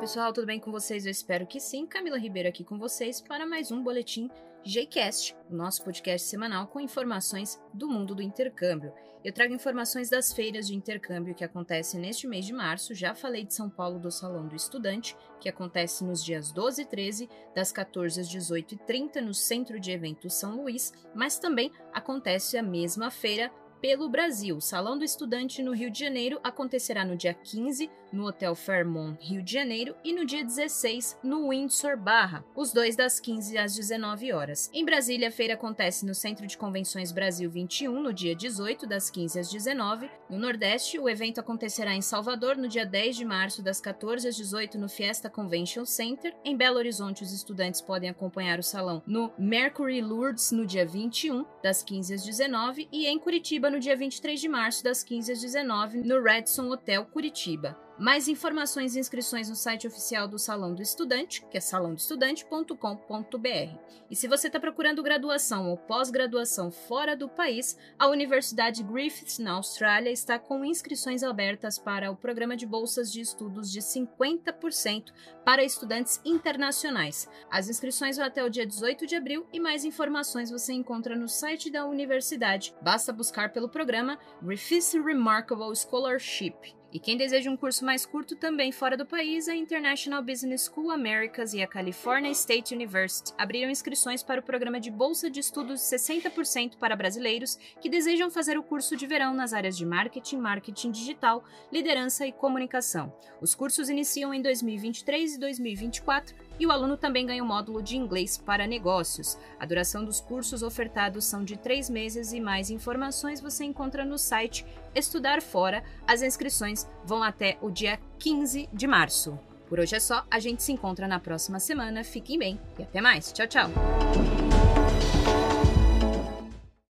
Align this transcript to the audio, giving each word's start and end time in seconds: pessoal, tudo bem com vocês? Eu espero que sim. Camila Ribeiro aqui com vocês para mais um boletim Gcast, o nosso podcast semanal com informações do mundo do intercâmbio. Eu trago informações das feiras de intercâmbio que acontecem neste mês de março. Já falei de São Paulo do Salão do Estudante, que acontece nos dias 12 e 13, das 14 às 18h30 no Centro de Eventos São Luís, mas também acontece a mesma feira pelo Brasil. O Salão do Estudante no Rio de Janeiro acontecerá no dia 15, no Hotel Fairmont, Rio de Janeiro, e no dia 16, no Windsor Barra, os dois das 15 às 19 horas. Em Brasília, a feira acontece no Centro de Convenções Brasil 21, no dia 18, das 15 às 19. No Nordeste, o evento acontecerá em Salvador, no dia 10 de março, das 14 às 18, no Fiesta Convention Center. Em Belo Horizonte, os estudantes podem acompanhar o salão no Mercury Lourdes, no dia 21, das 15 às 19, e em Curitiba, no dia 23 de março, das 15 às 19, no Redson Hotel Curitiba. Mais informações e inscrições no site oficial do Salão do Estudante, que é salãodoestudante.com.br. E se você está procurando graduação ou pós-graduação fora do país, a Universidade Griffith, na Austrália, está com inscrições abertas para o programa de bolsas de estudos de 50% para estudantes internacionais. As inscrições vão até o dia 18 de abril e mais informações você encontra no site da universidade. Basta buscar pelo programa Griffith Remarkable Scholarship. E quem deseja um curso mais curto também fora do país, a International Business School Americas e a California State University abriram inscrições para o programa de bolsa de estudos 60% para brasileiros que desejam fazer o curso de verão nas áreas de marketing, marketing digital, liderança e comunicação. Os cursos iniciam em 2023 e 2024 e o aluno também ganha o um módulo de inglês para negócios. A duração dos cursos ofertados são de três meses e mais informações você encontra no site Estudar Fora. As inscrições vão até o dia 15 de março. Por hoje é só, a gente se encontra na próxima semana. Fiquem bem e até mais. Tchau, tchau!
pessoal, 0.00 0.32
tudo 0.32 0.46
bem 0.46 0.58
com 0.58 0.72
vocês? 0.72 1.04
Eu 1.04 1.10
espero 1.10 1.46
que 1.46 1.60
sim. 1.60 1.86
Camila 1.86 2.18
Ribeiro 2.18 2.48
aqui 2.48 2.64
com 2.64 2.78
vocês 2.78 3.20
para 3.20 3.44
mais 3.44 3.70
um 3.70 3.82
boletim 3.82 4.30
Gcast, 4.64 5.36
o 5.50 5.54
nosso 5.54 5.84
podcast 5.84 6.26
semanal 6.26 6.68
com 6.68 6.80
informações 6.80 7.60
do 7.74 7.86
mundo 7.86 8.14
do 8.14 8.22
intercâmbio. 8.22 8.94
Eu 9.22 9.30
trago 9.30 9.52
informações 9.52 10.08
das 10.08 10.32
feiras 10.32 10.66
de 10.66 10.74
intercâmbio 10.74 11.34
que 11.34 11.44
acontecem 11.44 12.00
neste 12.00 12.26
mês 12.26 12.46
de 12.46 12.52
março. 12.54 12.94
Já 12.94 13.14
falei 13.14 13.44
de 13.44 13.52
São 13.52 13.68
Paulo 13.68 13.98
do 13.98 14.10
Salão 14.10 14.48
do 14.48 14.56
Estudante, 14.56 15.14
que 15.38 15.50
acontece 15.50 16.02
nos 16.02 16.24
dias 16.24 16.50
12 16.50 16.80
e 16.80 16.86
13, 16.86 17.28
das 17.54 17.70
14 17.70 18.22
às 18.22 18.28
18h30 18.28 19.20
no 19.20 19.34
Centro 19.34 19.78
de 19.78 19.92
Eventos 19.92 20.32
São 20.32 20.62
Luís, 20.62 20.94
mas 21.14 21.38
também 21.38 21.70
acontece 21.92 22.56
a 22.56 22.62
mesma 22.62 23.10
feira 23.10 23.52
pelo 23.80 24.08
Brasil. 24.08 24.56
O 24.56 24.60
Salão 24.60 24.98
do 24.98 25.04
Estudante 25.04 25.62
no 25.62 25.74
Rio 25.74 25.90
de 25.90 25.98
Janeiro 25.98 26.38
acontecerá 26.42 27.04
no 27.04 27.16
dia 27.16 27.34
15, 27.34 27.90
no 28.12 28.26
Hotel 28.26 28.54
Fairmont, 28.54 29.16
Rio 29.20 29.42
de 29.42 29.52
Janeiro, 29.52 29.94
e 30.04 30.12
no 30.12 30.24
dia 30.24 30.44
16, 30.44 31.18
no 31.22 31.48
Windsor 31.48 31.96
Barra, 31.96 32.44
os 32.54 32.72
dois 32.72 32.96
das 32.96 33.20
15 33.20 33.56
às 33.56 33.74
19 33.74 34.32
horas. 34.32 34.70
Em 34.72 34.84
Brasília, 34.84 35.28
a 35.28 35.32
feira 35.32 35.54
acontece 35.54 36.04
no 36.04 36.14
Centro 36.14 36.46
de 36.46 36.58
Convenções 36.58 37.12
Brasil 37.12 37.50
21, 37.50 38.02
no 38.02 38.12
dia 38.12 38.34
18, 38.34 38.86
das 38.86 39.10
15 39.10 39.38
às 39.38 39.50
19. 39.50 40.10
No 40.28 40.38
Nordeste, 40.38 40.98
o 40.98 41.08
evento 41.08 41.40
acontecerá 41.40 41.94
em 41.94 42.02
Salvador, 42.02 42.56
no 42.56 42.68
dia 42.68 42.84
10 42.84 43.16
de 43.16 43.24
março, 43.24 43.62
das 43.62 43.80
14 43.80 44.28
às 44.28 44.36
18, 44.36 44.78
no 44.78 44.88
Fiesta 44.88 45.30
Convention 45.30 45.84
Center. 45.84 46.34
Em 46.44 46.56
Belo 46.56 46.78
Horizonte, 46.78 47.22
os 47.22 47.32
estudantes 47.32 47.80
podem 47.80 48.10
acompanhar 48.10 48.58
o 48.58 48.62
salão 48.62 49.02
no 49.06 49.32
Mercury 49.38 50.02
Lourdes, 50.02 50.52
no 50.52 50.66
dia 50.66 50.84
21, 50.84 51.44
das 51.62 51.82
15 51.82 52.14
às 52.14 52.24
19, 52.24 52.88
e 52.92 53.06
em 53.06 53.18
Curitiba, 53.18 53.69
no 53.70 53.80
dia 53.80 53.96
23 53.96 54.40
de 54.40 54.48
março, 54.48 54.84
das 54.84 55.02
15 55.02 55.32
às 55.32 55.40
19, 55.40 56.02
no 56.02 56.20
Redson 56.22 56.68
Hotel 56.68 57.04
Curitiba. 57.06 57.76
Mais 58.00 58.28
informações 58.28 58.96
e 58.96 58.98
inscrições 58.98 59.50
no 59.50 59.54
site 59.54 59.86
oficial 59.86 60.26
do 60.26 60.38
Salão 60.38 60.74
do 60.74 60.80
Estudante, 60.80 61.44
que 61.50 61.58
é 61.58 61.60
salãodoestudante.com.br. 61.60 63.78
E 64.10 64.16
se 64.16 64.26
você 64.26 64.46
está 64.46 64.58
procurando 64.58 65.02
graduação 65.02 65.68
ou 65.68 65.76
pós-graduação 65.76 66.70
fora 66.70 67.14
do 67.14 67.28
país, 67.28 67.76
a 67.98 68.08
Universidade 68.08 68.82
Griffith, 68.82 69.42
na 69.42 69.52
Austrália, 69.52 70.10
está 70.10 70.38
com 70.38 70.64
inscrições 70.64 71.22
abertas 71.22 71.78
para 71.78 72.10
o 72.10 72.16
programa 72.16 72.56
de 72.56 72.64
bolsas 72.64 73.12
de 73.12 73.20
estudos 73.20 73.70
de 73.70 73.80
50% 73.80 75.12
para 75.44 75.62
estudantes 75.62 76.22
internacionais. 76.24 77.28
As 77.50 77.68
inscrições 77.68 78.16
vão 78.16 78.24
até 78.24 78.42
o 78.42 78.48
dia 78.48 78.64
18 78.64 79.06
de 79.06 79.14
abril 79.14 79.46
e 79.52 79.60
mais 79.60 79.84
informações 79.84 80.50
você 80.50 80.72
encontra 80.72 81.14
no 81.14 81.28
site 81.28 81.70
da 81.70 81.84
universidade. 81.84 82.74
Basta 82.80 83.12
buscar 83.12 83.52
pelo 83.52 83.68
programa 83.68 84.18
Griffith 84.40 84.98
Remarkable 85.04 85.76
Scholarship. 85.76 86.79
E 86.92 86.98
quem 86.98 87.16
deseja 87.16 87.48
um 87.48 87.56
curso 87.56 87.84
mais 87.84 88.04
curto 88.04 88.34
também 88.34 88.72
fora 88.72 88.96
do 88.96 89.06
país, 89.06 89.48
a 89.48 89.54
International 89.54 90.20
Business 90.20 90.64
School 90.64 90.90
Americas 90.90 91.54
e 91.54 91.62
a 91.62 91.66
California 91.66 92.32
State 92.32 92.74
University 92.74 93.32
abriram 93.38 93.70
inscrições 93.70 94.24
para 94.24 94.40
o 94.40 94.42
programa 94.42 94.80
de 94.80 94.90
bolsa 94.90 95.30
de 95.30 95.38
estudos 95.38 95.80
60% 95.82 96.76
para 96.78 96.96
brasileiros 96.96 97.56
que 97.80 97.88
desejam 97.88 98.28
fazer 98.28 98.58
o 98.58 98.62
curso 98.62 98.96
de 98.96 99.06
verão 99.06 99.32
nas 99.32 99.52
áreas 99.52 99.76
de 99.76 99.86
marketing, 99.86 100.38
marketing 100.38 100.90
digital, 100.90 101.44
liderança 101.72 102.26
e 102.26 102.32
comunicação. 102.32 103.12
Os 103.40 103.54
cursos 103.54 103.88
iniciam 103.88 104.34
em 104.34 104.42
2023 104.42 105.36
e 105.36 105.38
2024 105.38 106.49
e 106.60 106.66
o 106.66 106.70
aluno 106.70 106.96
também 106.96 107.24
ganha 107.24 107.42
o 107.42 107.46
um 107.46 107.48
módulo 107.48 107.82
de 107.82 107.96
inglês 107.96 108.36
para 108.36 108.66
negócios. 108.66 109.38
A 109.58 109.64
duração 109.64 110.04
dos 110.04 110.20
cursos 110.20 110.62
ofertados 110.62 111.24
são 111.24 111.42
de 111.42 111.56
três 111.56 111.88
meses 111.88 112.32
e 112.32 112.40
mais 112.40 112.70
informações 112.70 113.40
você 113.40 113.64
encontra 113.64 114.04
no 114.04 114.18
site 114.18 114.66
Estudar 114.94 115.40
Fora. 115.40 115.82
As 116.06 116.20
inscrições 116.20 116.86
vão 117.02 117.22
até 117.22 117.56
o 117.62 117.70
dia 117.70 117.98
15 118.18 118.68
de 118.70 118.86
março. 118.86 119.38
Por 119.68 119.80
hoje 119.80 119.96
é 119.96 120.00
só, 120.00 120.26
a 120.30 120.38
gente 120.38 120.62
se 120.62 120.72
encontra 120.72 121.08
na 121.08 121.18
próxima 121.18 121.58
semana. 121.58 122.04
Fiquem 122.04 122.38
bem 122.38 122.60
e 122.78 122.82
até 122.82 123.00
mais. 123.00 123.32
Tchau, 123.32 123.46
tchau! 123.46 124.49